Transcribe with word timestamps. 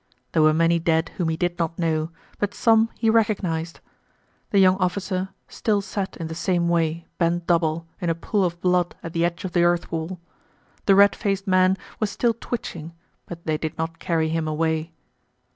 There 0.31 0.41
were 0.41 0.51
many 0.51 0.79
dead 0.79 1.09
whom 1.17 1.29
he 1.29 1.37
did 1.37 1.59
not 1.59 1.77
know, 1.77 2.09
but 2.39 2.55
some 2.55 2.89
he 2.97 3.07
recognized. 3.11 3.81
The 4.49 4.57
young 4.57 4.77
officer 4.77 5.29
still 5.47 5.79
sat 5.79 6.17
in 6.17 6.25
the 6.25 6.33
same 6.33 6.67
way, 6.67 7.05
bent 7.19 7.45
double, 7.45 7.85
in 8.01 8.09
a 8.09 8.15
pool 8.15 8.43
of 8.43 8.59
blood 8.61 8.95
at 9.03 9.13
the 9.13 9.23
edge 9.23 9.45
of 9.45 9.51
the 9.51 9.61
earth 9.63 9.91
wall. 9.91 10.19
The 10.87 10.95
red 10.95 11.15
faced 11.15 11.45
man 11.45 11.77
was 11.99 12.09
still 12.09 12.33
twitching, 12.33 12.93
but 13.27 13.45
they 13.45 13.59
did 13.59 13.77
not 13.77 13.99
carry 13.99 14.29
him 14.29 14.47
away. 14.47 14.91